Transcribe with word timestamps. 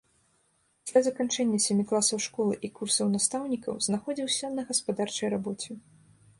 Пасля 0.83 1.01
заканчэння 1.07 1.59
сямі 1.65 1.83
класаў 1.91 2.23
школы 2.27 2.57
і 2.69 2.73
курсаў 2.79 3.13
настаўнікаў 3.19 3.73
знаходзіўся 3.91 4.53
на 4.59 4.69
гаспадарчай 4.73 5.27
рабоце. 5.39 5.71